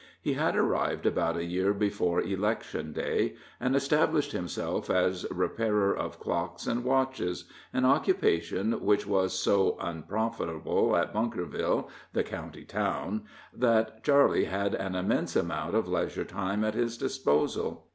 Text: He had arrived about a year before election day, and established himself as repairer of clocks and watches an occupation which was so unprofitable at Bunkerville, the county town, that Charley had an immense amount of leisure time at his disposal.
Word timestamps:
He 0.19 0.33
had 0.33 0.55
arrived 0.57 1.05
about 1.05 1.37
a 1.37 1.45
year 1.45 1.75
before 1.75 2.21
election 2.23 2.91
day, 2.91 3.35
and 3.59 3.75
established 3.75 4.31
himself 4.31 4.89
as 4.89 5.27
repairer 5.29 5.95
of 5.95 6.19
clocks 6.19 6.65
and 6.65 6.83
watches 6.83 7.43
an 7.71 7.85
occupation 7.85 8.83
which 8.83 9.05
was 9.05 9.31
so 9.37 9.77
unprofitable 9.79 10.95
at 10.97 11.13
Bunkerville, 11.13 11.87
the 12.13 12.23
county 12.23 12.63
town, 12.63 13.25
that 13.53 14.03
Charley 14.03 14.45
had 14.45 14.73
an 14.73 14.95
immense 14.95 15.35
amount 15.35 15.75
of 15.75 15.87
leisure 15.87 16.25
time 16.25 16.63
at 16.65 16.73
his 16.73 16.97
disposal. 16.97 17.85